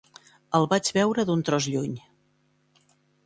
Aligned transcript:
El 0.59 0.63
vaig 0.71 0.89
veure 0.95 1.25
d'un 1.29 1.45
tros 1.49 1.67
lluny. 1.73 1.93